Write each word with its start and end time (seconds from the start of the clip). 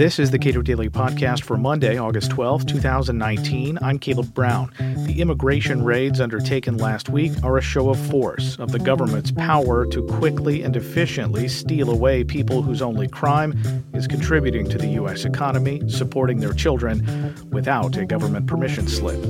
This 0.00 0.18
is 0.18 0.30
the 0.30 0.38
Cato 0.38 0.62
Daily 0.62 0.88
Podcast 0.88 1.42
for 1.42 1.58
Monday, 1.58 1.98
August 1.98 2.30
12, 2.30 2.64
2019. 2.64 3.78
I'm 3.82 3.98
Caleb 3.98 4.32
Brown. 4.32 4.72
The 5.04 5.20
immigration 5.20 5.84
raids 5.84 6.22
undertaken 6.22 6.78
last 6.78 7.10
week 7.10 7.32
are 7.42 7.58
a 7.58 7.60
show 7.60 7.90
of 7.90 7.98
force 8.08 8.56
of 8.58 8.72
the 8.72 8.78
government's 8.78 9.30
power 9.30 9.84
to 9.84 10.06
quickly 10.06 10.62
and 10.62 10.74
efficiently 10.74 11.48
steal 11.48 11.90
away 11.90 12.24
people 12.24 12.62
whose 12.62 12.80
only 12.80 13.08
crime 13.08 13.60
is 13.92 14.06
contributing 14.06 14.66
to 14.70 14.78
the 14.78 14.88
U.S. 14.88 15.26
economy, 15.26 15.82
supporting 15.86 16.38
their 16.38 16.54
children 16.54 17.34
without 17.50 17.98
a 17.98 18.06
government 18.06 18.46
permission 18.46 18.88
slip. 18.88 19.20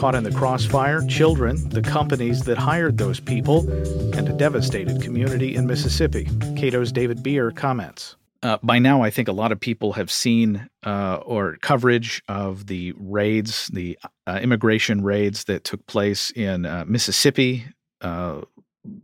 Caught 0.00 0.14
in 0.14 0.24
the 0.24 0.32
crossfire, 0.32 1.02
children, 1.08 1.68
the 1.68 1.82
companies 1.82 2.44
that 2.44 2.56
hired 2.56 2.96
those 2.96 3.20
people, 3.20 3.70
and 4.16 4.26
a 4.26 4.32
devastated 4.32 5.02
community 5.02 5.54
in 5.54 5.66
Mississippi. 5.66 6.26
Cato's 6.56 6.90
David 6.90 7.22
Bier 7.22 7.50
comments. 7.50 8.16
Uh, 8.42 8.56
by 8.62 8.78
now, 8.78 9.02
I 9.02 9.10
think 9.10 9.28
a 9.28 9.32
lot 9.32 9.52
of 9.52 9.60
people 9.60 9.92
have 9.92 10.10
seen 10.10 10.70
uh, 10.86 11.16
or 11.16 11.58
coverage 11.60 12.22
of 12.28 12.66
the 12.66 12.94
raids, 12.96 13.68
the 13.74 13.98
uh, 14.26 14.40
immigration 14.42 15.02
raids 15.02 15.44
that 15.44 15.64
took 15.64 15.84
place 15.84 16.30
in 16.30 16.64
uh, 16.64 16.86
Mississippi 16.86 17.66
uh, 18.00 18.40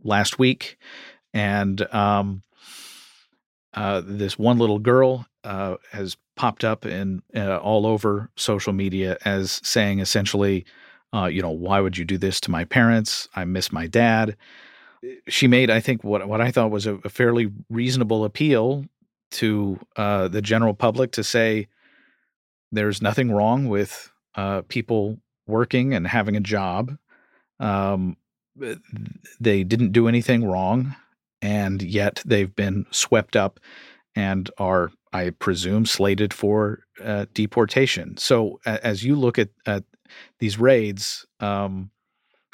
last 0.03 0.39
week, 0.39 0.79
and 1.31 1.79
um, 1.93 2.41
uh, 3.75 4.01
this 4.03 4.39
one 4.39 4.57
little 4.57 4.79
girl 4.79 5.27
has 5.43 6.17
popped 6.35 6.63
up 6.63 6.87
in 6.87 7.21
all 7.35 7.85
over 7.85 8.31
social 8.35 8.73
media 8.73 9.15
as 9.25 9.61
saying 9.63 9.99
essentially, 9.99 10.65
you 11.25 11.41
know, 11.41 11.51
why 11.51 11.79
would 11.79 11.97
you 11.97 12.05
do 12.05 12.17
this 12.17 12.39
to 12.41 12.51
my 12.51 12.65
parents? 12.65 13.27
I 13.35 13.45
miss 13.45 13.71
my 13.71 13.87
dad. 13.87 14.35
She 15.27 15.47
made, 15.47 15.69
I 15.69 15.79
think, 15.79 16.03
what 16.03 16.27
what 16.27 16.41
I 16.41 16.51
thought 16.51 16.71
was 16.71 16.85
a, 16.85 16.95
a 17.03 17.09
fairly 17.09 17.51
reasonable 17.69 18.25
appeal 18.25 18.85
to 19.31 19.79
uh, 19.95 20.27
the 20.27 20.41
general 20.41 20.73
public 20.73 21.11
to 21.13 21.23
say 21.23 21.67
there's 22.71 23.01
nothing 23.01 23.31
wrong 23.31 23.67
with 23.67 24.11
uh, 24.35 24.61
people 24.67 25.17
working 25.47 25.93
and 25.93 26.07
having 26.07 26.35
a 26.35 26.41
job. 26.41 26.97
Um, 27.59 28.17
they 29.39 29.63
didn't 29.63 29.91
do 29.91 30.07
anything 30.07 30.45
wrong, 30.45 30.95
and 31.41 31.81
yet 31.81 32.21
they've 32.25 32.53
been 32.55 32.85
swept 32.91 33.35
up 33.35 33.59
and 34.15 34.49
are, 34.57 34.91
I 35.13 35.31
presume, 35.31 35.85
slated 35.85 36.33
for 36.33 36.79
uh, 37.03 37.25
deportation. 37.33 38.17
So, 38.17 38.59
as 38.65 39.03
you 39.03 39.15
look 39.15 39.39
at, 39.39 39.49
at 39.65 39.83
these 40.39 40.59
raids, 40.59 41.25
um, 41.39 41.91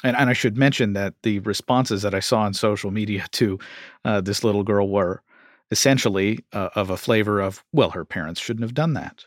and, 0.02 0.16
and, 0.16 0.28
I 0.28 0.34
should 0.34 0.56
mention 0.56 0.92
that 0.92 1.14
the 1.22 1.38
responses 1.40 2.02
that 2.02 2.14
I 2.14 2.20
saw 2.20 2.40
on 2.40 2.52
social 2.54 2.90
media 2.90 3.26
to 3.32 3.58
uh, 4.04 4.20
this 4.20 4.44
little 4.44 4.62
girl 4.62 4.88
were 4.88 5.22
essentially 5.70 6.44
uh, 6.52 6.70
of 6.74 6.90
a 6.90 6.96
flavor 6.96 7.40
of, 7.40 7.64
well, 7.72 7.90
her 7.90 8.04
parents 8.04 8.40
shouldn't 8.40 8.64
have 8.64 8.74
done 8.74 8.94
that. 8.94 9.24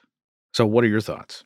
So, 0.54 0.66
what 0.66 0.84
are 0.84 0.88
your 0.88 1.02
thoughts? 1.02 1.44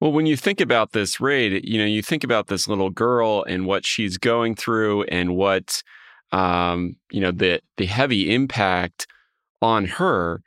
Well, 0.00 0.12
when 0.12 0.24
you 0.24 0.36
think 0.36 0.62
about 0.62 0.92
this 0.92 1.20
raid, 1.20 1.68
you 1.68 1.78
know, 1.78 1.84
you 1.84 2.00
think 2.00 2.24
about 2.24 2.46
this 2.46 2.66
little 2.66 2.88
girl 2.88 3.44
and 3.46 3.66
what 3.66 3.84
she's 3.84 4.16
going 4.16 4.54
through 4.54 5.02
and 5.04 5.36
what, 5.36 5.82
um, 6.32 6.96
you 7.10 7.20
know, 7.20 7.32
the 7.32 7.60
the 7.76 7.84
heavy 7.86 8.32
impact 8.34 9.06
on 9.60 9.84
her, 9.84 10.42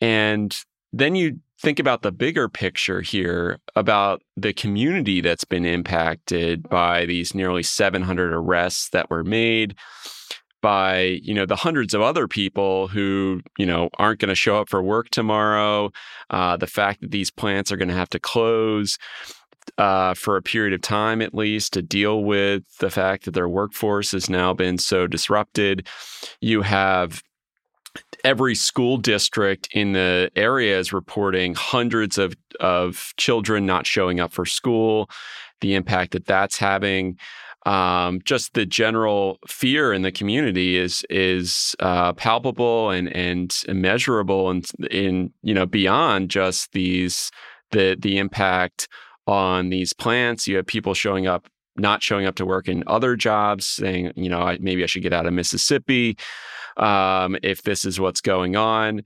and 0.00 0.64
then 0.92 1.14
you 1.14 1.38
think 1.60 1.78
about 1.78 2.02
the 2.02 2.12
bigger 2.12 2.48
picture 2.48 3.00
here 3.00 3.58
about 3.74 4.22
the 4.36 4.52
community 4.52 5.20
that's 5.20 5.44
been 5.44 5.64
impacted 5.64 6.68
by 6.68 7.04
these 7.04 7.34
nearly 7.34 7.62
700 7.62 8.32
arrests 8.32 8.90
that 8.90 9.10
were 9.10 9.24
made 9.24 9.74
by 10.60 11.20
you 11.22 11.34
know 11.34 11.46
the 11.46 11.56
hundreds 11.56 11.94
of 11.94 12.00
other 12.00 12.26
people 12.26 12.88
who 12.88 13.40
you 13.58 13.66
know 13.66 13.88
aren't 13.98 14.20
going 14.20 14.28
to 14.28 14.34
show 14.34 14.60
up 14.60 14.68
for 14.68 14.82
work 14.82 15.08
tomorrow 15.10 15.90
uh, 16.30 16.56
the 16.56 16.66
fact 16.66 17.00
that 17.00 17.10
these 17.10 17.30
plants 17.30 17.70
are 17.70 17.76
going 17.76 17.88
to 17.88 17.94
have 17.94 18.08
to 18.08 18.18
close 18.18 18.98
uh, 19.76 20.14
for 20.14 20.36
a 20.36 20.42
period 20.42 20.72
of 20.72 20.80
time 20.80 21.20
at 21.20 21.34
least 21.34 21.72
to 21.74 21.82
deal 21.82 22.24
with 22.24 22.62
the 22.78 22.90
fact 22.90 23.24
that 23.24 23.32
their 23.32 23.48
workforce 23.48 24.12
has 24.12 24.30
now 24.30 24.54
been 24.54 24.78
so 24.78 25.06
disrupted. 25.06 25.86
You 26.40 26.62
have 26.62 27.22
every 28.24 28.54
school 28.54 28.96
district 28.96 29.68
in 29.72 29.92
the 29.92 30.30
area 30.36 30.78
is 30.78 30.92
reporting 30.92 31.54
hundreds 31.54 32.18
of, 32.18 32.34
of 32.60 33.12
children 33.16 33.66
not 33.66 33.86
showing 33.86 34.20
up 34.20 34.32
for 34.32 34.44
school 34.44 35.08
the 35.60 35.74
impact 35.74 36.12
that 36.12 36.26
that's 36.26 36.58
having 36.58 37.16
um, 37.66 38.20
just 38.24 38.54
the 38.54 38.64
general 38.64 39.38
fear 39.46 39.92
in 39.92 40.02
the 40.02 40.12
community 40.12 40.76
is 40.76 41.04
is 41.10 41.74
uh, 41.80 42.12
palpable 42.14 42.90
and 42.90 43.14
and 43.14 43.62
immeasurable 43.68 44.48
and 44.50 44.66
in 44.90 45.32
you 45.42 45.52
know 45.52 45.66
beyond 45.66 46.30
just 46.30 46.72
these 46.72 47.30
the 47.72 47.96
the 48.00 48.18
impact 48.18 48.88
on 49.26 49.68
these 49.68 49.92
plants. 49.92 50.46
You 50.46 50.56
have 50.56 50.66
people 50.66 50.94
showing 50.94 51.26
up 51.26 51.48
not 51.76 52.02
showing 52.02 52.26
up 52.26 52.36
to 52.36 52.46
work 52.46 52.68
in 52.68 52.84
other 52.86 53.16
jobs, 53.16 53.66
saying 53.66 54.12
you 54.16 54.30
know 54.30 54.56
maybe 54.60 54.82
I 54.82 54.86
should 54.86 55.02
get 55.02 55.12
out 55.12 55.26
of 55.26 55.34
Mississippi 55.34 56.16
um, 56.78 57.36
if 57.42 57.62
this 57.62 57.84
is 57.84 58.00
what's 58.00 58.20
going 58.20 58.56
on 58.56 59.02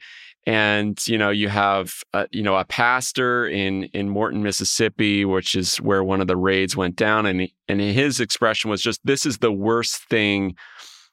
and 0.47 1.07
you 1.07 1.17
know 1.17 1.31
you 1.31 1.49
have 1.49 2.03
a, 2.13 2.27
you 2.31 2.43
know 2.43 2.57
a 2.57 2.65
pastor 2.65 3.47
in 3.47 3.85
in 3.85 4.09
Morton, 4.09 4.43
Mississippi, 4.43 5.25
which 5.25 5.55
is 5.55 5.77
where 5.77 6.03
one 6.03 6.21
of 6.21 6.27
the 6.27 6.37
raids 6.37 6.77
went 6.77 6.97
down, 6.97 7.27
and 7.27 7.43
he, 7.43 7.55
and 7.69 7.81
his 7.81 8.21
expression 8.21 8.71
was 8.71 8.83
just 8.83 9.01
this 9.05 9.25
is 9.25 9.39
the 9.39 9.53
worst 9.53 9.97
thing 10.09 10.57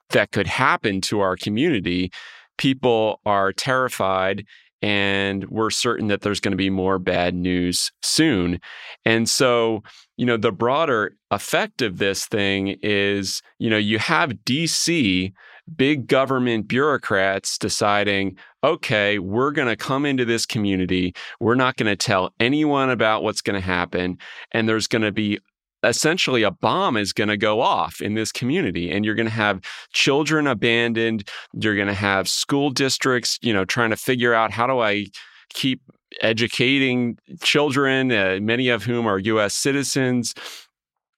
that 0.10 0.32
could 0.32 0.48
happen 0.48 1.02
to 1.02 1.20
our 1.20 1.36
community. 1.36 2.12
People 2.58 3.22
are 3.26 3.54
terrified 3.54 4.46
and 4.82 5.46
we're 5.50 5.70
certain 5.70 6.08
that 6.08 6.22
there's 6.22 6.40
going 6.40 6.54
to 6.54 6.58
be 6.58 6.70
more 6.70 6.98
bad 7.00 7.36
news 7.36 7.92
soon. 8.02 8.60
And 9.06 9.28
so, 9.28 9.84
you 10.16 10.26
know, 10.26 10.38
the 10.38 10.54
broader 10.54 11.16
effect 11.32 11.82
of 11.82 11.98
this 11.98 12.26
thing 12.26 12.78
is, 12.82 13.42
you 13.60 13.70
know, 13.70 13.78
you 13.78 14.00
have 14.00 14.32
DC 14.46 15.34
big 15.76 16.08
government 16.08 16.68
bureaucrats 16.68 17.58
deciding, 17.58 18.38
okay, 18.64 19.20
we're 19.20 19.52
going 19.52 19.68
to 19.68 19.76
come 19.76 20.06
into 20.06 20.26
this 20.26 20.46
community. 20.46 21.14
We're 21.40 21.56
not 21.56 21.78
going 21.78 21.90
to 21.90 21.96
tell 21.96 22.34
anyone 22.40 22.90
about 22.90 23.24
what's 23.24 23.42
going 23.42 23.60
to 23.60 23.66
happen. 23.66 24.18
And 24.52 24.68
there's 24.68 24.88
going 24.88 25.04
to 25.04 25.12
be 25.12 25.40
essentially 25.84 26.44
a 26.44 26.52
bomb 26.52 26.98
is 26.98 27.14
going 27.14 27.30
to 27.30 27.38
go 27.38 27.62
off 27.62 28.02
in 28.02 28.14
this 28.14 28.32
community 28.32 28.92
and 28.92 29.06
you're 29.06 29.16
going 29.16 29.26
to 29.26 29.32
have 29.32 29.62
children 29.94 30.46
abandoned 30.46 31.26
you're 31.54 31.76
going 31.76 31.88
to 31.88 31.94
have 31.94 32.28
school 32.28 32.70
districts 32.70 33.40
you 33.42 33.54
know 33.54 33.64
trying 33.64 33.90
to 33.90 33.96
figure 33.96 34.34
out 34.34 34.52
how 34.52 34.68
do 34.68 34.82
i 34.82 35.06
keep 35.54 35.82
educating 36.22 37.18
children 37.42 38.12
uh, 38.12 38.40
many 38.42 38.68
of 38.68 38.84
whom 38.84 39.08
are 39.08 39.20
US 39.20 39.54
citizens 39.54 40.34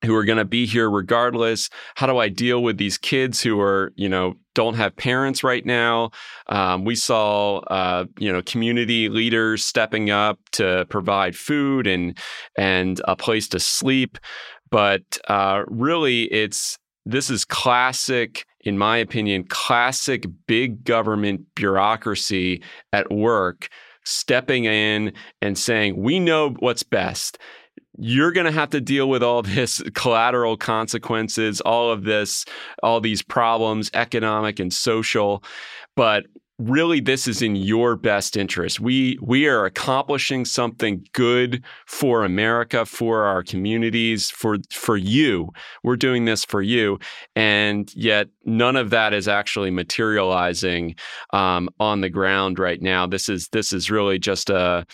who 0.03 0.16
are 0.16 0.25
going 0.25 0.38
to 0.38 0.45
be 0.45 0.66
here 0.66 0.89
regardless. 0.89 1.69
How 1.95 2.07
do 2.07 2.17
i 2.17 2.29
deal 2.29 2.63
with 2.63 2.78
these 2.78 2.97
kids 2.97 3.41
who 3.41 3.59
are 3.59 3.91
you 3.95 4.09
know 4.09 4.35
don't 4.53 4.75
have 4.75 4.95
parents 4.95 5.44
right 5.44 5.66
now? 5.66 6.12
Um, 6.47 6.85
we 6.85 6.95
saw 6.95 7.59
uh, 7.59 8.06
you 8.19 8.31
know 8.31 8.41
community 8.41 9.09
leaders 9.09 9.63
stepping 9.63 10.09
up 10.09 10.40
to 10.53 10.85
provide 10.90 11.35
food 11.35 11.88
and 11.88 12.17
and 12.57 13.01
a 13.07 13.16
place 13.16 13.47
to 13.50 13.59
sleep. 13.59 14.17
But 14.69 15.17
uh, 15.28 15.63
really 15.67 16.23
it's 16.25 16.78
this 17.06 17.29
is 17.29 17.45
classic 17.45 18.45
in 18.61 18.78
my 18.78 18.97
opinion 18.97 19.44
classic 19.44 20.25
big 20.47 20.84
government 20.84 21.41
bureaucracy 21.56 22.61
at 22.94 23.11
work 23.11 23.69
stepping 24.03 24.66
in 24.66 25.13
and 25.41 25.57
saying 25.57 26.01
we 26.01 26.19
know 26.19 26.51
what's 26.59 26.84
best 26.84 27.38
you're 28.03 28.31
going 28.31 28.47
to 28.47 28.51
have 28.51 28.72
to 28.72 28.81
deal 28.81 29.07
with 29.07 29.22
all 29.22 29.41
this 29.44 29.81
collateral 29.94 30.57
consequences, 30.57 31.62
all 31.62 31.91
of 31.91 32.03
this, 32.03 32.45
all 32.81 33.00
these 33.00 33.22
problems, 33.22 33.91
economic 33.94 34.59
and 34.59 34.73
social. 34.73 35.44
But 35.95 36.25
really 36.61 36.99
this 36.99 37.28
is 37.28 37.41
in 37.41 37.55
your 37.55 37.96
best 37.96 38.37
interest. 38.37 38.79
We 38.79 39.17
we 39.22 39.47
are 39.47 39.66
accomplishing 39.66 40.46
something 40.46 41.05
good 41.13 41.63
for 41.87 42.23
America, 42.23 42.85
for 42.85 43.23
our 43.23 43.43
communities, 43.43 44.29
for 44.29 44.58
for 44.72 44.97
you. 44.97 45.49
We're 45.84 45.96
doing 45.96 46.25
this 46.25 46.46
for 46.46 46.61
you, 46.61 46.99
and 47.35 47.93
yet 47.96 48.28
none 48.46 48.75
of 48.75 48.91
that 48.91 49.13
is 49.13 49.28
actually 49.28 49.72
materializing 49.72 50.96
um, 51.34 51.69
on 51.79 52.02
the 52.02 52.09
ground 52.09 52.59
right 52.59 52.81
now. 52.81 53.07
This 53.07 53.28
is 53.29 53.47
this 53.49 53.73
is 53.73 53.90
really 53.90 54.19
just 54.19 54.49
a 54.49 54.85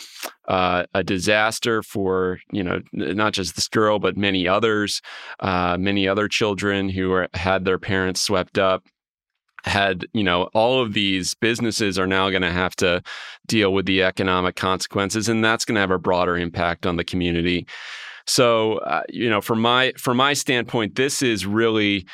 uh, 0.47 0.85
a 0.93 1.03
disaster 1.03 1.83
for 1.83 2.39
you 2.51 2.63
know 2.63 2.81
not 2.93 3.33
just 3.33 3.55
this 3.55 3.67
girl 3.67 3.99
but 3.99 4.15
many 4.15 4.47
others, 4.47 5.01
uh, 5.41 5.77
many 5.77 6.07
other 6.07 6.27
children 6.27 6.87
who 6.89 7.11
are, 7.11 7.27
had 7.33 7.65
their 7.65 7.79
parents 7.79 8.21
swept 8.21 8.57
up 8.57 8.83
had 9.67 10.05
you 10.13 10.23
know 10.23 10.43
all 10.53 10.81
of 10.81 10.93
these 10.93 11.33
businesses 11.35 11.99
are 11.99 12.07
now 12.07 12.29
going 12.29 12.41
to 12.41 12.51
have 12.51 12.75
to 12.75 13.01
deal 13.47 13.73
with 13.73 13.85
the 13.85 14.03
economic 14.03 14.55
consequences 14.55 15.29
and 15.29 15.43
that's 15.43 15.65
going 15.65 15.75
to 15.75 15.81
have 15.81 15.91
a 15.91 15.99
broader 15.99 16.37
impact 16.37 16.85
on 16.85 16.95
the 16.95 17.03
community 17.03 17.67
so 18.25 18.77
uh, 18.79 19.03
you 19.09 19.29
know 19.29 19.41
from 19.41 19.61
my 19.61 19.93
from 19.97 20.17
my 20.17 20.33
standpoint 20.33 20.95
this 20.95 21.21
is 21.21 21.45
really 21.45 22.05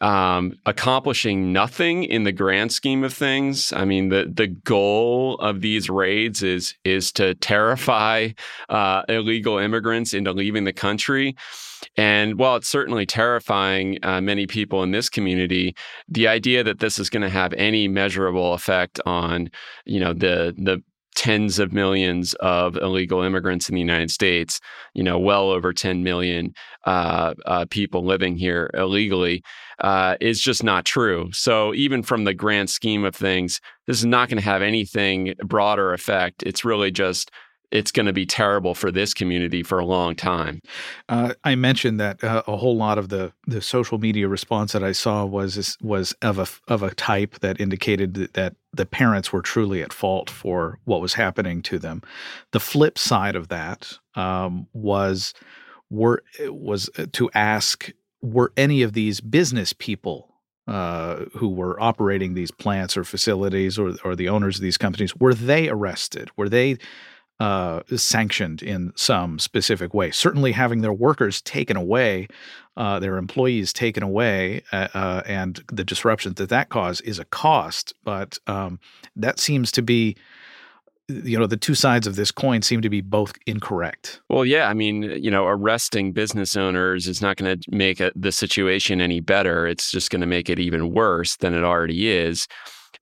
um, 0.00 0.58
accomplishing 0.66 1.52
nothing 1.52 2.04
in 2.04 2.24
the 2.24 2.32
grand 2.32 2.72
scheme 2.72 3.04
of 3.04 3.14
things. 3.14 3.72
I 3.72 3.84
mean, 3.84 4.08
the 4.08 4.30
the 4.32 4.48
goal 4.48 5.36
of 5.38 5.60
these 5.60 5.88
raids 5.88 6.42
is 6.42 6.74
is 6.84 7.12
to 7.12 7.34
terrify 7.36 8.30
uh, 8.68 9.02
illegal 9.08 9.58
immigrants 9.58 10.12
into 10.12 10.32
leaving 10.32 10.64
the 10.64 10.72
country. 10.72 11.36
And 11.96 12.38
while 12.38 12.56
it's 12.56 12.68
certainly 12.68 13.06
terrifying 13.06 13.98
uh, 14.02 14.20
many 14.20 14.46
people 14.46 14.82
in 14.82 14.90
this 14.90 15.08
community, 15.08 15.74
the 16.08 16.28
idea 16.28 16.64
that 16.64 16.80
this 16.80 16.98
is 16.98 17.10
going 17.10 17.22
to 17.22 17.28
have 17.28 17.52
any 17.54 17.88
measurable 17.88 18.54
effect 18.54 19.00
on, 19.06 19.50
you 19.84 20.00
know, 20.00 20.12
the 20.12 20.54
the 20.56 20.82
tens 21.14 21.58
of 21.58 21.72
millions 21.72 22.34
of 22.34 22.76
illegal 22.76 23.22
immigrants 23.22 23.68
in 23.68 23.74
the 23.74 23.80
United 23.80 24.10
States, 24.10 24.60
you 24.94 25.02
know, 25.02 25.18
well 25.18 25.50
over 25.50 25.72
10 25.72 26.02
million 26.02 26.52
uh, 26.84 27.34
uh, 27.46 27.64
people 27.70 28.04
living 28.04 28.36
here 28.36 28.70
illegally, 28.74 29.42
uh, 29.78 30.16
is 30.20 30.40
just 30.40 30.62
not 30.62 30.84
true. 30.84 31.30
So, 31.32 31.74
even 31.74 32.02
from 32.02 32.24
the 32.24 32.34
grand 32.34 32.70
scheme 32.70 33.04
of 33.04 33.14
things, 33.14 33.60
this 33.86 33.98
is 33.98 34.06
not 34.06 34.28
going 34.28 34.38
to 34.38 34.44
have 34.44 34.62
anything 34.62 35.34
broader 35.44 35.92
effect. 35.92 36.42
It's 36.44 36.64
really 36.64 36.90
just 36.90 37.30
it's 37.74 37.90
going 37.90 38.06
to 38.06 38.12
be 38.12 38.24
terrible 38.24 38.72
for 38.72 38.92
this 38.92 39.12
community 39.12 39.64
for 39.64 39.80
a 39.80 39.84
long 39.84 40.14
time. 40.14 40.62
Uh, 41.08 41.34
I 41.42 41.56
mentioned 41.56 41.98
that 41.98 42.22
uh, 42.22 42.44
a 42.46 42.56
whole 42.56 42.76
lot 42.76 42.98
of 42.98 43.08
the, 43.08 43.32
the 43.48 43.60
social 43.60 43.98
media 43.98 44.28
response 44.28 44.72
that 44.72 44.84
I 44.84 44.92
saw 44.92 45.26
was 45.26 45.76
was 45.82 46.12
of 46.22 46.38
a 46.38 46.46
of 46.72 46.82
a 46.82 46.94
type 46.94 47.40
that 47.40 47.60
indicated 47.60 48.14
that, 48.14 48.54
the 48.72 48.86
parents 48.86 49.32
were 49.32 49.40
truly 49.40 49.84
at 49.84 49.92
fault 49.92 50.28
for 50.28 50.80
what 50.82 51.00
was 51.00 51.14
happening 51.14 51.62
to 51.62 51.78
them. 51.78 52.02
The 52.50 52.58
flip 52.58 52.98
side 52.98 53.36
of 53.36 53.46
that 53.46 53.98
um, 54.16 54.66
was 54.72 55.32
were 55.90 56.24
was 56.46 56.90
to 57.12 57.30
ask 57.34 57.92
were 58.20 58.52
any 58.56 58.82
of 58.82 58.92
these 58.92 59.20
business 59.20 59.72
people 59.72 60.34
uh, 60.66 61.26
who 61.36 61.50
were 61.50 61.80
operating 61.80 62.34
these 62.34 62.50
plants 62.50 62.96
or 62.96 63.04
facilities 63.04 63.78
or, 63.78 63.94
or 64.02 64.16
the 64.16 64.28
owners 64.28 64.56
of 64.56 64.62
these 64.62 64.78
companies 64.78 65.14
were 65.14 65.34
they 65.34 65.68
arrested 65.68 66.30
were 66.36 66.48
they 66.48 66.76
uh, 67.40 67.82
sanctioned 67.96 68.62
in 68.62 68.92
some 68.96 69.38
specific 69.38 69.92
way. 69.92 70.10
Certainly, 70.10 70.52
having 70.52 70.80
their 70.80 70.92
workers 70.92 71.42
taken 71.42 71.76
away, 71.76 72.28
uh, 72.76 72.98
their 72.98 73.16
employees 73.16 73.72
taken 73.72 74.02
away, 74.02 74.62
uh, 74.72 74.88
uh 74.94 75.22
and 75.26 75.62
the 75.72 75.84
disruption 75.84 76.34
that 76.34 76.48
that 76.48 76.68
cause 76.68 77.00
is 77.02 77.18
a 77.18 77.24
cost. 77.24 77.94
But 78.04 78.38
um, 78.46 78.78
that 79.16 79.40
seems 79.40 79.72
to 79.72 79.82
be 79.82 80.16
you 81.08 81.38
know 81.38 81.46
the 81.46 81.56
two 81.56 81.74
sides 81.74 82.06
of 82.06 82.16
this 82.16 82.30
coin 82.30 82.62
seem 82.62 82.80
to 82.80 82.88
be 82.88 83.02
both 83.02 83.34
incorrect 83.46 84.22
well 84.30 84.44
yeah 84.44 84.68
i 84.68 84.74
mean 84.74 85.02
you 85.02 85.30
know 85.30 85.46
arresting 85.46 86.12
business 86.12 86.56
owners 86.56 87.06
is 87.06 87.20
not 87.20 87.36
going 87.36 87.60
to 87.60 87.70
make 87.70 88.00
a, 88.00 88.10
the 88.16 88.32
situation 88.32 89.02
any 89.02 89.20
better 89.20 89.66
it's 89.66 89.90
just 89.90 90.10
going 90.10 90.22
to 90.22 90.26
make 90.26 90.48
it 90.48 90.58
even 90.58 90.92
worse 90.92 91.36
than 91.36 91.52
it 91.52 91.62
already 91.62 92.08
is 92.08 92.48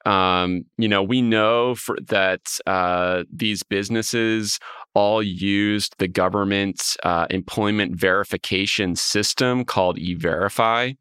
um, 0.06 0.64
you 0.78 0.88
know, 0.88 1.02
we 1.02 1.22
know 1.22 1.74
for, 1.74 1.96
that 2.08 2.58
uh, 2.66 3.24
these 3.32 3.62
businesses 3.62 4.58
all 4.94 5.22
used 5.22 5.94
the 5.98 6.08
government 6.08 6.96
uh, 7.02 7.26
employment 7.30 7.96
verification 7.96 8.94
system 8.94 9.64
called 9.64 9.98
E-Verify 9.98 10.92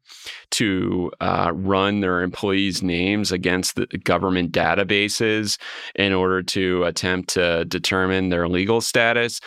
to 0.50 1.10
uh, 1.20 1.52
run 1.54 2.00
their 2.00 2.22
employees' 2.22 2.82
names 2.82 3.32
against 3.32 3.76
the 3.76 3.86
government 4.04 4.52
databases 4.52 5.58
in 5.94 6.12
order 6.12 6.42
to 6.42 6.84
attempt 6.84 7.30
to 7.30 7.64
determine 7.66 8.30
their 8.30 8.48
legal 8.48 8.80
status. 8.80 9.40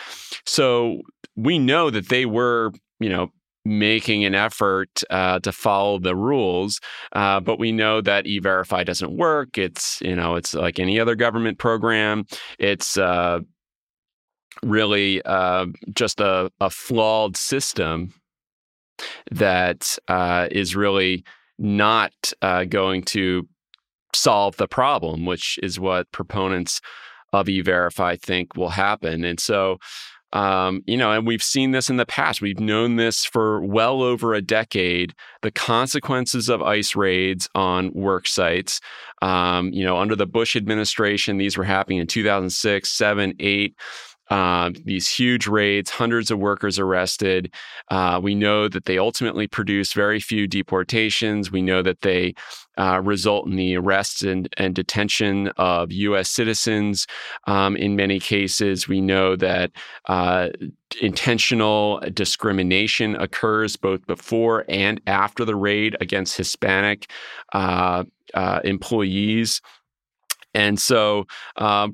So 0.46 1.02
we 1.36 1.58
know 1.58 1.90
that 1.90 2.10
they 2.10 2.26
were, 2.26 2.72
you 3.00 3.10
know, 3.10 3.32
making 3.66 4.24
an 4.24 4.36
effort 4.36 5.04
uh, 5.10 5.40
to 5.40 5.52
follow 5.52 5.98
the 6.00 6.16
rules. 6.16 6.80
Uh, 7.12 7.40
but 7.40 7.60
we 7.60 7.72
know 7.72 8.00
that 8.00 8.28
e-verify 8.28 8.84
doesn't 8.84 9.18
work. 9.18 9.58
It's 9.58 10.00
you 10.02 10.16
know 10.16 10.36
it's 10.36 10.54
like 10.54 10.80
any 10.80 11.00
other 11.00 11.16
government 11.16 11.58
program. 11.58 12.26
It's 12.60 12.98
uh, 12.98 13.40
really 14.64 15.22
uh, 15.24 15.66
just 15.94 16.20
a, 16.20 16.52
a, 16.62 16.70
flawed 16.70 17.36
system 17.36 18.14
that 19.32 19.98
uh, 20.08 20.48
is 20.52 20.76
really 20.76 21.26
not 21.58 22.14
uh, 22.42 22.64
going 22.64 23.04
to 23.04 23.48
solve 24.14 24.56
the 24.58 24.68
problem, 24.68 25.26
which 25.26 25.60
is 25.62 25.80
what 25.80 26.12
proponents 26.12 26.80
of 27.34 27.50
e-verify 27.50 28.16
think 28.16 28.56
will 28.56 28.70
happen. 28.70 29.26
And 29.26 29.40
so 29.40 29.78
um, 30.36 30.84
you 30.86 30.98
know, 30.98 31.14
and 31.14 31.26
we've 31.26 31.42
seen 31.42 31.72
this 31.72 31.90
in 31.90 31.96
the 31.96 32.06
past. 32.06 32.42
We've 32.42 32.60
known 32.60 32.98
this 32.98 33.24
for 33.24 33.62
well 33.62 34.02
over 34.02 34.34
a 34.34 34.42
decade. 34.42 35.16
The 35.42 35.50
consequences 35.50 36.50
of 36.50 36.62
ICE 36.62 36.94
raids 36.94 37.48
on 37.56 37.94
work 37.94 38.28
sites. 38.28 38.82
Um, 39.22 39.72
you 39.72 39.86
know, 39.86 39.98
under 39.98 40.14
the 40.14 40.26
Bush 40.26 40.58
administration, 40.58 41.38
these 41.38 41.58
were 41.58 41.64
happening 41.64 42.00
in 42.00 42.08
2006, 42.08 42.92
7, 42.92 43.34
8. 43.40 43.76
Uh, 44.30 44.72
these 44.86 45.08
huge 45.08 45.46
raids, 45.46 45.92
hundreds 45.92 46.32
of 46.32 46.40
workers 46.40 46.80
arrested. 46.80 47.54
Uh, 47.92 48.20
we 48.22 48.34
know 48.34 48.68
that 48.68 48.86
they 48.86 48.98
ultimately 48.98 49.48
produce 49.48 49.94
very 49.94 50.20
few 50.20 50.48
deportations. 50.48 51.52
We 51.52 51.62
know 51.62 51.84
that 51.84 52.02
they 52.02 52.34
uh, 52.78 53.02
result 53.04 53.46
in 53.46 53.56
the 53.56 53.78
arrests 53.78 54.24
and, 54.24 54.50
and, 54.58 54.74
detention 54.74 55.50
of 55.58 55.92
U.S. 55.92 56.30
citizens. 56.30 57.06
Um, 57.46 57.78
in 57.78 57.96
many 57.96 58.20
cases, 58.20 58.88
we 58.88 59.00
know 59.00 59.36
that 59.36 59.72
uh, 60.08 60.50
intentional 61.00 62.02
discrimination 62.14 63.16
occurs 63.16 63.76
both 63.76 64.06
before 64.08 64.66
and 64.68 65.00
after 65.08 65.46
the 65.46 65.56
raid 65.56 65.96
against 66.02 66.36
Hispanic 66.36 67.10
uh, 67.54 68.04
employees. 68.64 69.62
And 70.54 70.80
so, 70.80 71.28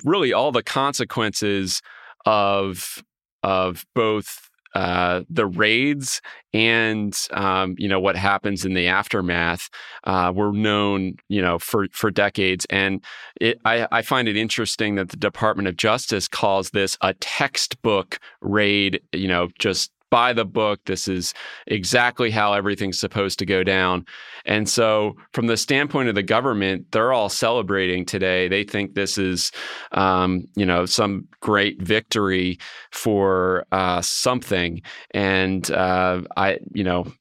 really, 0.04 0.34
all 0.34 0.52
the 0.52 0.64
consequences 0.64 1.82
of 2.26 3.04
of 3.44 3.86
both 3.96 4.50
uh, 4.74 5.24
the 5.30 5.46
raids 5.46 6.22
and 6.54 7.18
um, 7.32 7.76
you 7.78 7.90
know 7.90 8.00
what 8.00 8.16
happens 8.16 8.64
in 8.64 8.74
the 8.74 8.88
aftermath 8.88 9.70
uh, 10.06 10.32
were 10.34 10.54
known 10.54 11.16
you 11.28 11.42
know 11.42 11.60
for 11.60 11.88
for 11.92 12.10
decades. 12.10 12.66
And 12.70 13.04
it, 13.40 13.60
I, 13.66 13.88
I, 13.92 14.02
find 14.02 14.30
it 14.30 14.38
interesting 14.38 14.96
that 14.96 15.10
the 15.10 15.18
Department 15.18 15.68
of 15.68 15.76
Justice 15.76 16.28
calls 16.30 16.70
this 16.70 16.98
a 17.02 17.14
textbook 17.16 18.18
raid 18.42 19.02
you 19.12 19.28
know 19.28 19.50
just 19.60 19.92
by 20.12 20.34
the 20.34 20.46
book. 20.46 20.82
This 20.86 21.08
is 21.08 21.34
exactly 21.66 22.30
how 22.30 22.54
everything's 22.54 23.00
supposed 23.00 23.40
to 23.40 23.46
go 23.46 23.64
down. 23.64 24.06
And 24.46 24.70
so, 24.70 25.16
from 25.34 25.48
the 25.48 25.58
standpoint 25.58 26.10
of 26.10 26.16
the 26.16 26.24
government, 26.24 26.92
they're 26.92 27.14
all 27.14 27.30
celebrating 27.30 28.06
today. 28.06 28.48
They 28.48 28.64
think 28.64 28.94
this 28.94 29.18
is, 29.18 29.52
um, 29.94 30.48
you 30.56 30.66
know, 30.66 30.86
some 30.86 31.28
great 31.40 31.82
victory 31.82 32.60
for 32.92 33.66
uh, 33.72 34.02
something. 34.02 34.82
And 35.12 35.70
uh, 35.72 36.22
I, 36.38 36.60
you 36.74 36.84
know, 36.84 37.12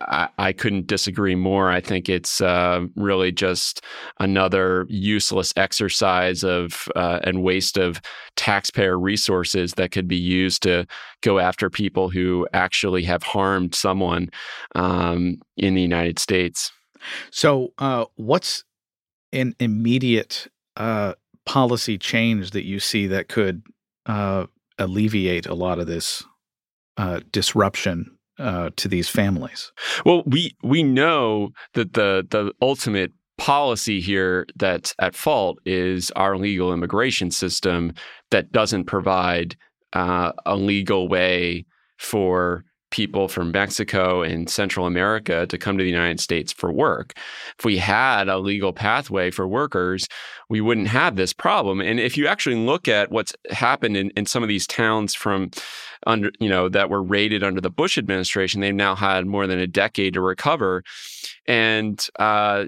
I, 0.00 0.28
I, 0.38 0.52
couldn't 0.52 0.86
disagree 0.86 1.34
more. 1.34 1.70
I 1.70 1.80
think 1.80 2.08
it's 2.08 2.40
uh, 2.40 2.86
really 2.96 3.30
just 3.30 3.82
another 4.18 4.86
useless 4.88 5.52
exercise 5.56 6.42
of 6.42 6.88
uh, 6.96 7.20
and 7.22 7.42
waste 7.42 7.76
of 7.76 8.00
taxpayer 8.36 8.98
resources 8.98 9.74
that 9.74 9.92
could 9.92 10.08
be 10.08 10.16
used 10.16 10.62
to 10.62 10.86
go 11.22 11.38
after 11.38 11.70
people 11.70 12.08
who 12.08 12.39
actually 12.52 13.04
have 13.04 13.22
harmed 13.22 13.74
someone 13.74 14.30
um, 14.74 15.40
in 15.56 15.74
the 15.74 15.82
United 15.82 16.18
States. 16.18 16.72
So, 17.30 17.72
uh, 17.78 18.04
what's 18.16 18.64
an 19.32 19.54
immediate 19.58 20.48
uh, 20.76 21.14
policy 21.46 21.98
change 21.98 22.50
that 22.50 22.64
you 22.64 22.80
see 22.80 23.06
that 23.06 23.28
could 23.28 23.62
uh, 24.06 24.46
alleviate 24.78 25.46
a 25.46 25.54
lot 25.54 25.78
of 25.78 25.86
this 25.86 26.24
uh, 26.96 27.20
disruption 27.32 28.18
uh, 28.38 28.70
to 28.76 28.88
these 28.88 29.08
families? 29.08 29.72
Well, 30.04 30.22
we 30.26 30.56
we 30.62 30.82
know 30.82 31.50
that 31.74 31.94
the 31.94 32.26
the 32.28 32.52
ultimate 32.60 33.12
policy 33.38 34.00
here 34.02 34.46
that's 34.56 34.94
at 34.98 35.14
fault 35.14 35.58
is 35.64 36.10
our 36.10 36.36
legal 36.36 36.74
immigration 36.74 37.30
system 37.30 37.94
that 38.30 38.52
doesn't 38.52 38.84
provide 38.84 39.56
uh, 39.94 40.32
a 40.44 40.56
legal 40.56 41.08
way 41.08 41.64
for 42.00 42.64
people 42.90 43.28
from 43.28 43.52
Mexico 43.52 44.22
and 44.22 44.50
Central 44.50 44.86
America 44.86 45.46
to 45.46 45.58
come 45.58 45.78
to 45.78 45.84
the 45.84 45.90
United 45.90 46.18
States 46.18 46.52
for 46.52 46.72
work. 46.72 47.12
If 47.58 47.64
we 47.64 47.76
had 47.76 48.28
a 48.28 48.38
legal 48.38 48.72
pathway 48.72 49.30
for 49.30 49.46
workers, 49.46 50.08
we 50.48 50.60
wouldn't 50.60 50.88
have 50.88 51.14
this 51.14 51.32
problem. 51.32 51.80
And 51.80 52.00
if 52.00 52.16
you 52.16 52.26
actually 52.26 52.56
look 52.56 52.88
at 52.88 53.12
what's 53.12 53.32
happened 53.50 53.96
in, 53.96 54.10
in 54.16 54.26
some 54.26 54.42
of 54.42 54.48
these 54.48 54.66
towns 54.66 55.14
from 55.14 55.50
under, 56.06 56.32
you 56.40 56.48
know, 56.48 56.68
that 56.68 56.90
were 56.90 57.02
raided 57.02 57.44
under 57.44 57.60
the 57.60 57.70
Bush 57.70 57.96
administration, 57.96 58.60
they've 58.60 58.74
now 58.74 58.96
had 58.96 59.26
more 59.26 59.46
than 59.46 59.60
a 59.60 59.66
decade 59.66 60.14
to 60.14 60.20
recover. 60.20 60.82
And 61.46 62.04
uh, 62.18 62.64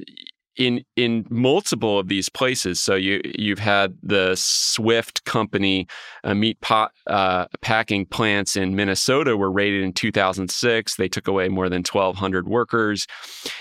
in 0.56 0.84
in 0.96 1.26
multiple 1.30 1.98
of 1.98 2.08
these 2.08 2.28
places. 2.28 2.80
So 2.80 2.94
you 2.94 3.20
you've 3.38 3.58
had 3.58 3.96
the 4.02 4.34
Swift 4.36 5.24
company 5.24 5.86
uh, 6.24 6.34
meat 6.34 6.60
pot 6.60 6.92
uh, 7.06 7.46
packing 7.60 8.06
plants 8.06 8.56
in 8.56 8.76
Minnesota 8.76 9.36
were 9.36 9.50
raided 9.50 9.82
in 9.82 9.92
2006. 9.92 10.96
They 10.96 11.08
took 11.08 11.26
away 11.26 11.48
more 11.48 11.68
than 11.68 11.82
1,200 11.82 12.48
workers, 12.48 13.06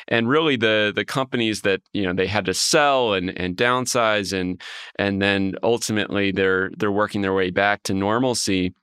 and 0.07 0.27
really 0.27 0.57
the 0.57 0.91
the 0.93 1.05
companies 1.05 1.61
that 1.61 1.81
you 1.93 2.03
know 2.03 2.13
they 2.13 2.27
had 2.27 2.45
to 2.45 2.53
sell 2.53 3.13
and 3.13 3.29
and 3.37 3.55
downsize 3.55 4.37
and 4.37 4.61
and 4.97 5.21
then 5.21 5.55
ultimately 5.63 6.31
they're 6.31 6.71
they're 6.77 6.91
working 6.91 7.21
their 7.21 7.33
way 7.33 7.51
back 7.51 7.83
to 7.83 7.93
normalcy. 7.93 8.73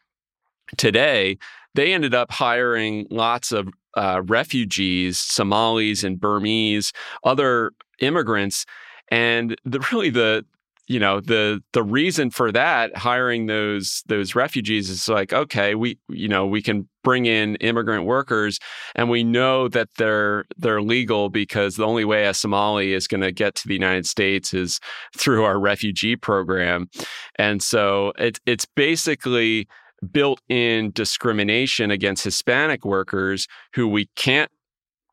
Today, 0.77 1.39
they 1.75 1.95
ended 1.95 2.15
up 2.15 2.31
hiring 2.31 3.07
lots 3.11 3.53
of 3.53 3.69
uh, 3.97 4.23
refugees, 4.27 5.19
Somalis 5.19 6.05
and 6.05 6.21
Burmese, 6.21 6.93
other 7.25 7.73
immigrants, 8.01 8.67
and 9.11 9.57
the 9.65 9.81
really 9.93 10.11
the 10.11 10.45
you 10.89 10.99
know 10.99 11.21
the 11.21 11.63
the 11.73 11.83
reason 11.83 12.31
for 12.31 12.51
that 12.51 12.97
hiring 12.97 13.47
those 13.47 14.03
those 14.07 14.35
refugees 14.35 14.89
is 14.89 15.07
like 15.07 15.35
okay 15.35 15.75
we 15.75 15.99
you 16.09 16.27
know 16.27 16.47
we 16.47 16.63
can 16.63 16.89
bring 17.05 17.27
in 17.27 17.57
immigrant 17.57 18.05
workers 18.05 18.59
and 18.95 19.09
we 19.09 19.23
know 19.23 19.69
that 19.69 19.89
they're 19.97 20.45
they're 20.57 20.83
legal 20.83 21.29
because 21.29 21.77
the 21.77 21.87
only 21.87 22.05
way 22.05 22.27
a 22.27 22.35
Somali 22.35 22.93
is 22.93 23.07
going 23.07 23.21
to 23.21 23.33
get 23.33 23.55
to 23.57 23.69
the 23.69 23.75
United 23.75 24.07
States 24.07 24.53
is 24.53 24.81
through 25.17 25.45
our 25.45 25.59
refugee 25.59 26.17
program. 26.17 26.89
And 27.37 27.63
so 27.63 28.13
it's 28.19 28.41
it's 28.47 28.65
basically 28.65 29.69
built 30.13 30.41
in 30.49 30.91
discrimination 30.93 31.91
against 31.91 32.25
Hispanic 32.25 32.85
workers 32.85 33.47
who 33.75 33.89
we 33.89 34.07
can't 34.17 34.51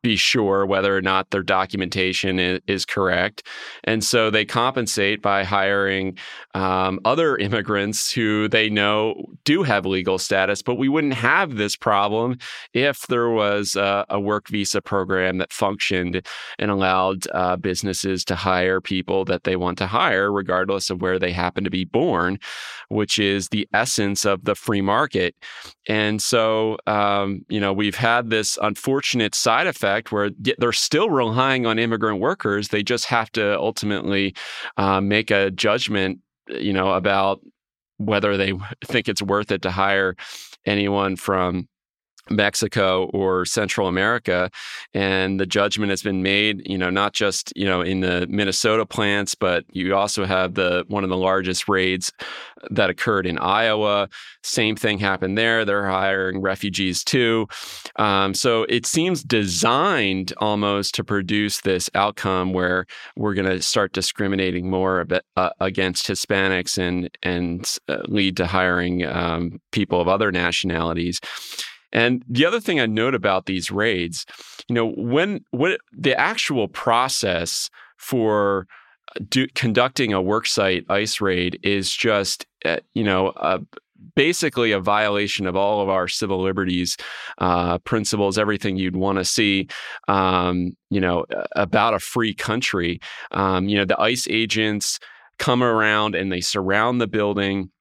be 0.06 0.16
sure 0.16 0.68
whether 0.68 0.96
or 0.96 1.02
not 1.02 1.32
their 1.32 1.42
documentation 1.42 2.38
is, 2.38 2.86
correct. 2.86 3.42
And 3.86 4.04
so 4.04 4.30
they 4.30 4.46
compensate 4.46 5.20
by 5.20 5.44
hiring 5.44 6.16
um, 6.54 7.00
other 7.06 7.36
immigrants 7.38 8.12
who 8.12 8.48
they 8.48 8.70
know 8.70 9.26
do 9.46 9.64
have 9.64 9.88
legal 9.88 10.20
status. 10.20 10.62
But 10.62 10.76
we 10.76 10.90
wouldn't 10.90 11.16
have 11.16 11.56
this 11.56 11.76
problem 11.76 12.38
if 12.74 13.08
there 13.08 13.30
was 13.32 13.76
a, 13.76 14.06
a 14.10 14.20
work 14.20 14.48
visa 14.48 14.80
program 14.80 15.40
that 15.40 15.52
functioned 15.52 16.22
and 16.60 16.70
allowed 16.70 17.26
uh, 17.34 17.56
businesses 17.56 18.24
to 18.26 18.36
hire 18.36 18.80
people 18.80 19.26
that 19.26 19.44
they 19.44 19.56
want 19.56 19.80
to 19.80 19.88
hire, 19.88 20.32
regardless 20.32 20.92
of 20.92 21.02
where 21.02 21.18
they 21.18 21.32
happen 21.32 21.64
to 21.64 21.72
be 21.72 21.84
born, 21.86 22.38
which 22.90 23.18
is 23.18 23.50
the 23.50 23.68
essence 23.74 24.24
of 24.24 24.46
the 24.46 24.54
free 24.54 24.82
market. 24.82 25.36
And 25.88 26.22
so, 26.22 26.78
um, 26.88 27.46
you 27.48 27.60
know, 27.60 27.72
we've 27.72 27.96
had 27.96 28.30
this 28.30 28.58
unfortunate 28.62 29.36
side 29.36 29.68
effect 29.68 30.12
where 30.12 30.32
they're 30.58 30.72
still 30.72 31.10
relying 31.10 31.66
on 31.66 31.78
immigrant 31.78 32.20
workers. 32.20 32.70
They 32.70 32.84
just 32.84 33.06
have 33.06 33.32
to 33.34 33.58
ultimately 33.60 34.36
uh, 34.78 35.02
make 35.02 35.30
a 35.30 35.52
judgment, 35.52 36.20
you 36.48 36.74
know, 36.74 36.94
about 36.94 37.42
whether 37.98 38.36
they 38.36 38.54
think 38.86 39.08
it's 39.08 39.22
worth 39.22 39.52
it 39.52 39.62
to 39.64 39.72
hire 39.72 40.16
anyone 40.66 41.16
from 41.16 41.68
Mexico 42.30 43.06
or 43.14 43.46
Central 43.46 43.88
America. 43.88 44.50
And 44.94 45.40
the 45.40 45.46
judgment 45.46 45.90
has 45.92 46.02
been 46.02 46.24
made, 46.24 46.62
you 46.66 46.78
know, 46.78 46.90
not 46.90 47.14
just, 47.14 47.54
you 47.56 47.66
know, 47.66 47.82
in 47.82 48.02
the 48.02 48.28
Minnesota 48.30 48.86
plants, 48.86 49.36
but 49.36 49.66
you 49.72 49.96
also 49.96 50.26
have 50.26 50.56
the 50.56 50.86
one 50.88 51.04
of 51.04 51.10
the 51.10 51.18
largest 51.18 51.68
raids 51.68 52.12
that 52.70 52.90
occurred 52.90 53.26
in 53.26 53.38
Iowa. 53.38 54.10
Same 54.44 54.76
thing 54.76 55.00
happened 55.00 55.38
there. 55.38 55.66
They're 55.66 55.88
hiring 55.88 56.42
refugees 56.42 57.04
too. 57.04 57.48
Um, 57.98 58.34
so 58.34 58.66
it 58.70 58.86
seems 58.86 59.24
designed 59.24 60.34
almost 60.38 60.96
to 60.96 61.04
produce 61.04 61.62
this 61.62 61.90
outcome 61.94 62.54
where 62.54 62.86
we're 63.16 63.34
going 63.34 63.50
to 63.50 63.62
start 63.62 63.94
discriminating 63.94 64.70
more 64.70 65.06
bit, 65.06 65.24
uh, 65.36 65.50
against 65.60 66.08
Hispanics 66.08 66.78
and 66.78 67.10
and 67.24 67.78
uh, 67.88 67.98
lead 68.08 68.38
to 68.38 68.48
hiring 68.48 69.06
um, 69.06 69.60
people 69.72 70.02
of 70.02 70.08
other 70.08 70.32
nationalities. 70.32 71.20
And 71.96 72.26
the 72.28 72.46
other 72.46 72.60
thing 72.60 72.82
I 72.82 72.86
note 72.88 73.16
about 73.16 73.46
these 73.46 73.72
raids, 73.72 74.26
you 74.68 74.76
know, 74.76 74.92
when 74.98 75.46
what 75.52 75.80
the 75.94 76.14
actual 76.20 76.68
process 76.68 77.70
for 77.98 78.68
uh, 79.16 79.24
do, 79.30 79.48
conducting 79.56 80.12
a 80.12 80.22
worksite 80.22 80.84
ICE 80.90 81.22
raid 81.22 81.58
is 81.64 81.96
just, 81.96 82.46
uh, 82.66 82.78
you 82.96 83.04
know, 83.06 83.30
uh, 83.30 83.60
basically 84.14 84.74
a 84.74 84.80
violation 84.80 85.48
of 85.48 85.56
all 85.56 85.82
of 85.82 85.88
our 85.88 86.10
civil 86.10 86.42
liberties 86.42 86.98
uh, 87.38 87.78
principles, 87.80 88.38
everything 88.38 88.76
you'd 88.76 88.98
want 88.98 89.18
to 89.18 89.24
see, 89.24 89.70
um, 90.10 90.76
you 90.90 91.00
know, 91.00 91.26
about 91.56 91.94
a 91.94 92.00
free 92.00 92.34
country. 92.34 93.00
Um, 93.32 93.70
you 93.70 93.78
know, 93.78 93.86
the 93.86 94.00
ICE 94.02 94.28
agents 94.30 95.00
come 95.40 95.64
around 95.64 96.14
and 96.14 96.30
they 96.30 96.42
surround 96.42 97.00
the 97.00 97.08
building 97.08 97.72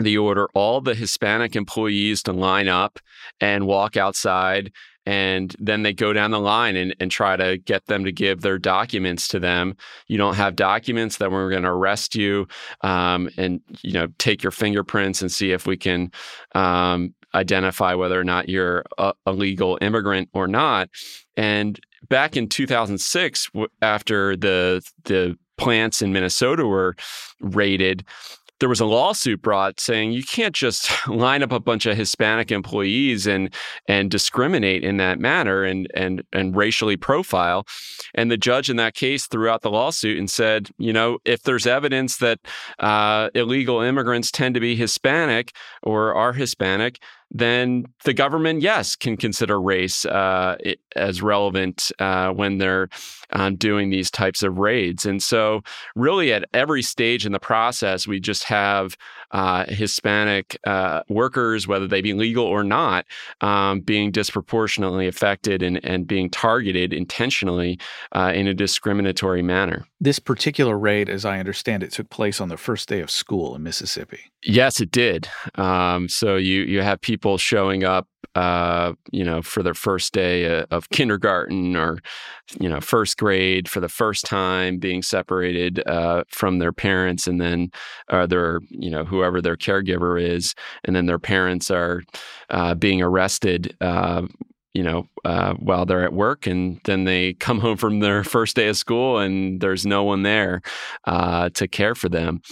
the 0.00 0.18
order 0.18 0.48
all 0.54 0.80
the 0.80 0.94
Hispanic 0.94 1.54
employees 1.54 2.22
to 2.24 2.32
line 2.32 2.68
up 2.68 2.98
and 3.40 3.66
walk 3.66 3.96
outside. 3.96 4.72
And 5.06 5.54
then 5.58 5.82
they 5.82 5.92
go 5.92 6.12
down 6.12 6.30
the 6.30 6.40
line 6.40 6.76
and, 6.76 6.94
and 7.00 7.10
try 7.10 7.36
to 7.36 7.58
get 7.58 7.86
them 7.86 8.04
to 8.04 8.12
give 8.12 8.42
their 8.42 8.58
documents 8.58 9.28
to 9.28 9.38
them. 9.38 9.76
You 10.08 10.18
don't 10.18 10.34
have 10.34 10.56
documents, 10.56 11.16
then 11.16 11.32
we're 11.32 11.50
going 11.50 11.62
to 11.62 11.70
arrest 11.70 12.14
you 12.14 12.46
um, 12.82 13.30
and 13.36 13.60
you 13.82 13.92
know 13.92 14.08
take 14.18 14.42
your 14.42 14.52
fingerprints 14.52 15.22
and 15.22 15.32
see 15.32 15.52
if 15.52 15.66
we 15.66 15.76
can 15.76 16.12
um, 16.54 17.14
identify 17.34 17.94
whether 17.94 18.20
or 18.20 18.24
not 18.24 18.48
you're 18.48 18.84
a, 18.98 19.12
a 19.26 19.32
legal 19.32 19.78
immigrant 19.80 20.28
or 20.32 20.46
not. 20.46 20.90
And 21.36 21.80
back 22.08 22.36
in 22.36 22.48
2006, 22.48 23.50
after 23.82 24.36
the 24.36 24.82
the 25.04 25.36
plants 25.56 26.00
in 26.00 26.12
Minnesota 26.12 26.66
were 26.66 26.96
raided, 27.40 28.04
there 28.60 28.68
was 28.68 28.80
a 28.80 28.86
lawsuit 28.86 29.42
brought 29.42 29.80
saying 29.80 30.12
you 30.12 30.22
can't 30.22 30.54
just 30.54 30.90
line 31.08 31.42
up 31.42 31.50
a 31.50 31.60
bunch 31.60 31.86
of 31.86 31.96
Hispanic 31.96 32.52
employees 32.52 33.26
and 33.26 33.52
and 33.88 34.10
discriminate 34.10 34.84
in 34.84 34.98
that 34.98 35.18
manner 35.18 35.64
and 35.64 35.88
and 35.94 36.22
and 36.32 36.54
racially 36.54 36.96
profile. 36.96 37.66
And 38.14 38.30
the 38.30 38.36
judge 38.36 38.70
in 38.70 38.76
that 38.76 38.94
case 38.94 39.26
threw 39.26 39.48
out 39.48 39.62
the 39.62 39.70
lawsuit 39.70 40.18
and 40.18 40.30
said, 40.30 40.70
you 40.78 40.92
know, 40.92 41.18
if 41.24 41.42
there's 41.42 41.66
evidence 41.66 42.18
that 42.18 42.38
uh, 42.78 43.30
illegal 43.34 43.80
immigrants 43.80 44.30
tend 44.30 44.54
to 44.54 44.60
be 44.60 44.76
Hispanic 44.76 45.52
or 45.82 46.14
are 46.14 46.32
Hispanic, 46.32 47.00
then 47.30 47.86
the 48.04 48.12
government, 48.12 48.62
yes, 48.62 48.96
can 48.96 49.16
consider 49.16 49.60
race 49.60 50.04
uh, 50.04 50.56
as 50.96 51.22
relevant 51.22 51.92
uh, 51.98 52.30
when 52.30 52.58
they're 52.58 52.88
um, 53.30 53.56
doing 53.56 53.90
these 53.90 54.10
types 54.10 54.42
of 54.42 54.58
raids. 54.58 55.06
And 55.06 55.22
so, 55.22 55.62
really, 55.94 56.32
at 56.32 56.48
every 56.52 56.82
stage 56.82 57.24
in 57.24 57.32
the 57.32 57.38
process, 57.38 58.06
we 58.06 58.18
just 58.18 58.44
have 58.44 58.96
uh, 59.30 59.64
Hispanic 59.68 60.58
uh, 60.66 61.02
workers, 61.08 61.68
whether 61.68 61.86
they 61.86 62.00
be 62.00 62.14
legal 62.14 62.44
or 62.44 62.64
not, 62.64 63.06
um, 63.40 63.80
being 63.80 64.10
disproportionately 64.10 65.06
affected 65.06 65.62
and, 65.62 65.84
and 65.84 66.06
being 66.06 66.30
targeted 66.30 66.92
intentionally 66.92 67.78
uh, 68.12 68.32
in 68.34 68.48
a 68.48 68.54
discriminatory 68.54 69.42
manner. 69.42 69.86
This 70.02 70.18
particular 70.18 70.78
raid, 70.78 71.10
as 71.10 71.26
I 71.26 71.38
understand 71.38 71.82
it, 71.82 71.92
took 71.92 72.08
place 72.08 72.40
on 72.40 72.48
the 72.48 72.56
first 72.56 72.88
day 72.88 73.00
of 73.00 73.10
school 73.10 73.54
in 73.54 73.62
Mississippi. 73.62 74.32
Yes, 74.42 74.80
it 74.80 74.90
did. 74.90 75.28
Um, 75.56 76.08
so 76.08 76.36
you 76.36 76.62
you 76.62 76.80
have 76.80 77.00
people 77.02 77.36
showing 77.36 77.84
up 77.84 78.08
uh, 78.34 78.92
you 79.10 79.24
know, 79.24 79.42
for 79.42 79.62
their 79.62 79.74
first 79.74 80.12
day 80.12 80.60
uh, 80.60 80.64
of 80.70 80.88
kindergarten 80.90 81.74
or, 81.74 81.98
you 82.60 82.68
know, 82.68 82.80
first 82.80 83.16
grade 83.16 83.68
for 83.68 83.80
the 83.80 83.88
first 83.88 84.24
time, 84.24 84.78
being 84.78 85.02
separated 85.02 85.82
uh, 85.86 86.22
from 86.28 86.58
their 86.58 86.72
parents, 86.72 87.26
and 87.26 87.40
then 87.40 87.70
uh, 88.08 88.26
their, 88.26 88.60
you 88.68 88.90
know, 88.90 89.04
whoever 89.04 89.42
their 89.42 89.56
caregiver 89.56 90.20
is, 90.20 90.54
and 90.84 90.94
then 90.94 91.06
their 91.06 91.18
parents 91.18 91.70
are 91.70 92.02
uh, 92.50 92.74
being 92.74 93.02
arrested. 93.02 93.76
You 94.74 94.84
know, 94.84 95.08
uh, 95.24 95.54
while 95.54 95.84
they're 95.84 96.04
at 96.04 96.12
work, 96.12 96.46
and 96.46 96.80
then 96.84 97.04
they 97.04 97.32
come 97.40 97.60
home 97.60 97.76
from 97.76 98.00
their 98.00 98.24
first 98.24 98.56
day 98.56 98.68
of 98.68 98.76
school, 98.76 99.18
and 99.18 99.60
there's 99.60 99.86
no 99.86 100.04
one 100.04 100.22
there 100.22 100.62
uh, 101.04 101.50
to 101.50 101.68
care 101.68 101.94
for 101.94 102.08
them. 102.08 102.42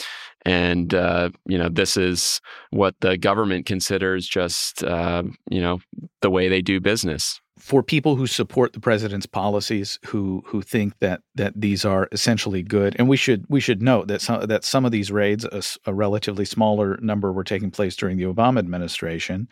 And 0.45 0.95
uh, 0.95 1.31
you 1.47 1.59
know 1.59 1.69
this 1.69 1.97
is 1.97 2.41
what 2.71 2.95
the 3.01 3.19
government 3.19 3.67
considers 3.67 4.27
just 4.27 4.83
uh, 4.83 5.25
you 5.51 5.61
know 5.61 5.81
the 6.23 6.31
way 6.31 6.49
they 6.49 6.63
do 6.63 6.81
business. 6.81 7.41
For 7.59 7.83
people 7.83 8.15
who 8.15 8.29
support 8.29 8.73
the 8.73 8.79
president's 8.81 9.27
policies 9.27 9.99
who 10.07 10.45
who 10.47 10.63
think 10.63 10.97
that 11.01 11.23
that 11.35 11.61
these 11.61 11.85
are 11.85 12.09
essentially 12.13 12.63
good 12.63 12.95
and 12.99 13.09
we 13.09 13.17
should 13.17 13.45
we 13.49 13.59
should 13.59 13.83
note 13.83 14.07
that 14.09 14.23
some 14.23 14.47
that 14.47 14.65
some 14.65 14.85
of 14.85 14.93
these 14.93 15.11
raids 15.11 15.45
a, 15.45 15.63
a 15.85 15.93
relatively 15.93 16.45
smaller 16.45 16.97
number 17.03 17.33
were 17.33 17.45
taking 17.45 17.73
place 17.73 17.97
during 17.97 18.17
the 18.17 18.25
Obama 18.25 18.61
administration 18.61 19.49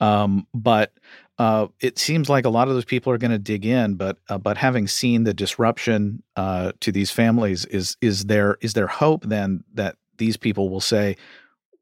um, 0.00 0.46
but 0.52 0.92
uh, 1.38 1.66
it 1.80 1.98
seems 1.98 2.28
like 2.28 2.44
a 2.44 2.50
lot 2.50 2.68
of 2.68 2.74
those 2.74 2.84
people 2.84 3.12
are 3.12 3.18
going 3.18 3.30
to 3.30 3.38
dig 3.38 3.66
in, 3.66 3.96
but 3.96 4.18
uh, 4.28 4.38
but 4.38 4.56
having 4.56 4.86
seen 4.86 5.24
the 5.24 5.34
disruption 5.34 6.22
uh, 6.36 6.72
to 6.80 6.92
these 6.92 7.10
families, 7.10 7.64
is 7.66 7.96
is 8.00 8.26
there 8.26 8.56
is 8.60 8.74
there 8.74 8.86
hope 8.86 9.24
then 9.24 9.64
that 9.74 9.96
these 10.18 10.36
people 10.36 10.68
will 10.68 10.80
say, 10.80 11.16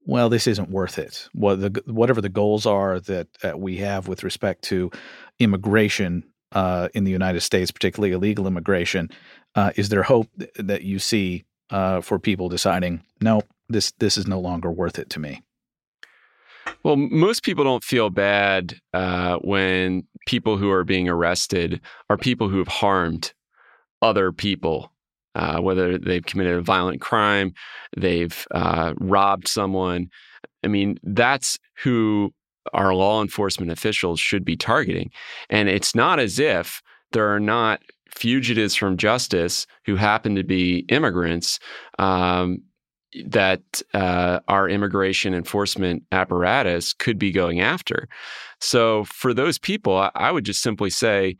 well, 0.05 0.29
this 0.29 0.47
isn't 0.47 0.71
worth 0.71 0.99
it. 0.99 1.29
What 1.33 1.61
the, 1.61 1.83
whatever 1.87 2.21
the 2.21 2.29
goals 2.29 2.67
are 2.67 2.99
that, 3.01 3.29
we 3.59 3.77
have 3.79 4.09
with 4.09 4.25
respect 4.25 4.63
to 4.65 4.91
immigration 5.39 6.25
uh, 6.53 6.89
in 6.95 7.05
the 7.05 7.11
United 7.11 7.43
States, 7.43 7.71
particularly 7.71 8.13
illegal 8.13 8.47
immigration, 8.47 9.11
uh, 9.55 9.73
is 9.77 9.91
there 9.91 10.03
hope 10.03 10.29
th- 10.39 10.51
that 10.57 10.83
you 10.83 10.99
see 10.99 11.45
uh, 11.71 12.01
for 12.01 12.19
people 12.19 12.49
deciding, 12.49 13.03
no, 13.21 13.43
this 13.69 13.93
this 13.99 14.17
is 14.17 14.27
no 14.27 14.41
longer 14.41 14.71
worth 14.71 14.99
it 14.99 15.11
to 15.11 15.21
me? 15.21 15.43
Well, 16.85 16.97
most 16.97 17.43
people 17.43 17.65
don't 17.65 17.85
feel 17.85 18.11
bad 18.11 18.75
uh, 18.93 19.37
when 19.39 20.07
people 20.27 20.57
who 20.57 20.71
are 20.71 20.85
being 20.85 21.09
arrested 21.09 21.81
are 22.11 22.17
people 22.17 22.49
who 22.49 22.59
have 22.59 22.69
harmed 22.69 23.33
other 24.01 24.33
people, 24.33 24.93
uh, 25.35 25.61
whether 25.61 25.99
they've 25.99 26.25
committed 26.25 26.55
a 26.55 26.63
violent 26.63 27.01
crime, 27.01 27.55
they've 27.97 28.47
uh, 28.51 28.95
robbed 28.99 29.49
someone. 29.49 30.09
I 30.65 30.69
mean, 30.69 30.99
that's 31.03 31.59
who 31.79 32.33
our 32.73 32.95
law 32.95 33.23
enforcement 33.23 33.73
officials 33.73 34.21
should 34.21 34.45
be 34.45 34.57
targeting. 34.57 35.11
And 35.51 35.69
it's 35.69 35.95
not 35.95 36.21
as 36.21 36.39
if 36.39 36.83
there 37.13 37.35
are 37.35 37.41
not 37.41 37.81
fugitives 38.09 38.75
from 38.75 38.97
justice 38.97 39.67
who 39.87 39.97
happen 39.97 40.35
to 40.37 40.45
be 40.45 40.85
immigrants 40.89 41.59
um, 41.99 42.59
that 43.27 43.83
uh, 43.95 44.41
our 44.49 44.69
immigration 44.69 45.35
enforcement 45.35 46.03
apparatus 46.13 46.93
could 46.93 47.19
be 47.19 47.31
going 47.31 47.61
after. 47.61 48.09
So 48.61 49.05
for 49.05 49.35
those 49.35 49.59
people, 49.59 50.11
I 50.15 50.31
would 50.31 50.45
just 50.45 50.63
simply 50.63 50.91
say, 50.91 51.37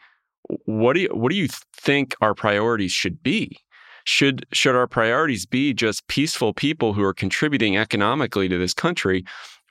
what 0.65 0.95
do 0.95 1.01
you 1.01 1.09
what 1.09 1.31
do 1.31 1.37
you 1.37 1.49
think 1.75 2.15
our 2.21 2.35
priorities 2.35 2.93
should 2.93 3.23
be? 3.23 3.57
Should 4.05 4.47
should 4.53 4.75
our 4.75 4.89
priorities 4.89 5.47
be 5.47 5.73
just 5.73 6.07
peaceful 6.09 6.53
people 6.53 6.93
who 6.93 7.05
are 7.05 7.15
contributing 7.15 7.77
economically 7.77 8.49
to 8.49 8.59
this 8.59 8.75
country, 8.75 9.25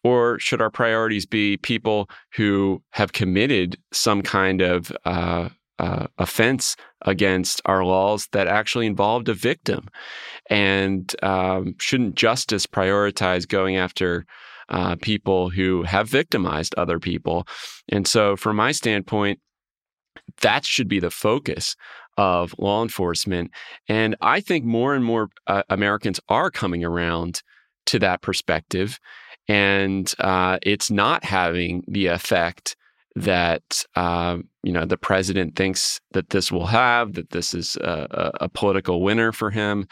or 0.03 0.39
should 0.39 0.61
our 0.61 0.69
priorities 0.69 1.25
be 1.25 1.57
people 1.57 2.09
who 2.33 2.81
have 2.91 3.11
committed 3.11 3.77
some 3.91 4.21
kind 4.21 4.61
of 4.61 4.91
uh, 5.05 5.49
uh, 5.81 6.07
offense 6.17 6.75
against 7.01 7.61
our 7.65 7.83
laws 7.83 8.27
that 8.31 8.47
actually 8.47 8.87
involved 8.87 9.29
a 9.29 9.33
victim? 9.33 9.87
And 10.49 11.13
um, 11.23 11.75
shouldn't 11.79 12.15
justice 12.15 12.65
prioritize 12.65 13.47
going 13.47 13.77
after 13.77 14.25
uh, 14.69 14.95
people 15.01 15.49
who 15.49 15.83
have 15.83 16.09
victimized 16.09 16.75
other 16.75 16.99
people? 16.99 17.47
And 17.89 18.07
so, 18.07 18.35
from 18.35 18.55
my 18.55 18.71
standpoint, 18.71 19.39
that 20.41 20.65
should 20.65 20.87
be 20.87 20.99
the 20.99 21.11
focus 21.11 21.75
of 22.17 22.53
law 22.57 22.83
enforcement. 22.83 23.51
And 23.87 24.15
I 24.21 24.41
think 24.41 24.65
more 24.65 24.93
and 24.93 25.03
more 25.03 25.29
uh, 25.47 25.63
Americans 25.69 26.19
are 26.29 26.51
coming 26.51 26.83
around 26.83 27.41
to 27.87 27.99
that 27.99 28.21
perspective 28.21 28.99
and 29.47 30.13
uh, 30.19 30.59
it's 30.61 30.91
not 30.91 31.23
having 31.23 31.83
the 31.87 32.07
effect 32.07 32.75
that 33.15 33.83
uh, 33.95 34.37
you 34.63 34.71
know 34.71 34.85
the 34.85 34.97
president 34.97 35.55
thinks 35.55 35.99
that 36.11 36.29
this 36.29 36.51
will 36.51 36.67
have. 36.67 37.13
That 37.13 37.31
this 37.31 37.53
is 37.53 37.75
a, 37.77 38.31
a, 38.41 38.49
political 38.49 39.01
winner 39.01 39.31
for 39.31 39.49
him. 39.49 39.87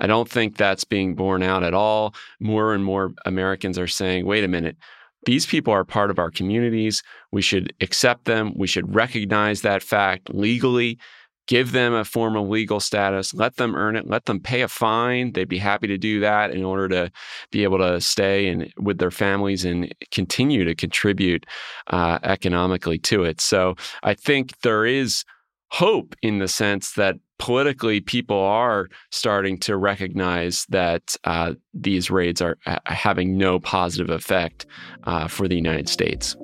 I 0.00 0.06
don't 0.06 0.28
think 0.28 0.56
that's 0.56 0.84
being 0.84 1.14
borne 1.14 1.42
out 1.42 1.62
at 1.62 1.74
all. 1.74 2.14
More 2.40 2.74
and 2.74 2.84
more 2.84 3.12
Americans 3.26 3.78
are 3.78 3.86
saying, 3.86 4.26
"Wait 4.26 4.44
a 4.44 4.48
minute." 4.48 4.76
These 5.24 5.46
people 5.46 5.72
are 5.72 5.84
part 5.84 6.10
of 6.10 6.18
our 6.18 6.32
communities. 6.32 7.02
We 7.30 7.42
should 7.42 7.72
accept 7.80 8.24
them. 8.24 8.54
We 8.56 8.66
should 8.66 8.92
recognize 8.92 9.62
that 9.62 9.82
fact 9.82 10.34
legally 10.34 10.98
give 11.46 11.72
them 11.72 11.92
a 11.92 12.04
form 12.04 12.36
of 12.36 12.48
legal 12.48 12.80
status, 12.80 13.34
let 13.34 13.56
them 13.56 13.74
earn 13.74 13.96
it, 13.96 14.08
let 14.08 14.26
them 14.26 14.40
pay 14.40 14.62
a 14.62 14.68
fine. 14.68 15.32
They'd 15.32 15.48
be 15.48 15.58
happy 15.58 15.86
to 15.88 15.98
do 15.98 16.20
that 16.20 16.50
in 16.50 16.64
order 16.64 16.88
to 16.88 17.10
be 17.50 17.64
able 17.64 17.78
to 17.78 18.00
stay 18.00 18.48
and 18.48 18.72
with 18.78 18.98
their 18.98 19.10
families 19.10 19.64
and 19.64 19.92
continue 20.10 20.64
to 20.64 20.74
contribute 20.74 21.46
uh, 21.88 22.18
economically 22.22 22.98
to 22.98 23.24
it. 23.24 23.40
So 23.40 23.74
I 24.02 24.14
think 24.14 24.60
there 24.60 24.86
is 24.86 25.24
hope 25.70 26.14
in 26.22 26.38
the 26.38 26.48
sense 26.48 26.92
that 26.92 27.16
politically 27.38 28.00
people 28.00 28.38
are 28.38 28.88
starting 29.10 29.58
to 29.58 29.76
recognize 29.76 30.66
that 30.68 31.16
uh, 31.24 31.54
these 31.74 32.10
raids 32.10 32.40
are 32.40 32.56
having 32.86 33.36
no 33.36 33.58
positive 33.58 34.10
effect 34.10 34.66
uh, 35.04 35.26
for 35.26 35.48
the 35.48 35.56
United 35.56 35.88
States. 35.88 36.36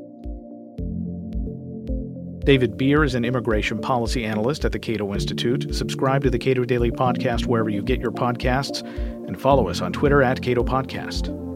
David 2.48 2.78
Bier 2.78 3.04
is 3.04 3.14
an 3.14 3.26
immigration 3.26 3.78
policy 3.78 4.24
analyst 4.24 4.64
at 4.64 4.72
the 4.72 4.78
Cato 4.78 5.12
Institute. 5.12 5.74
Subscribe 5.74 6.22
to 6.22 6.30
the 6.30 6.38
Cato 6.38 6.64
Daily 6.64 6.90
Podcast 6.90 7.44
wherever 7.44 7.68
you 7.68 7.82
get 7.82 8.00
your 8.00 8.10
podcasts 8.10 8.80
and 9.26 9.38
follow 9.38 9.68
us 9.68 9.82
on 9.82 9.92
Twitter 9.92 10.22
at 10.22 10.40
Cato 10.40 10.64
Podcast. 10.64 11.47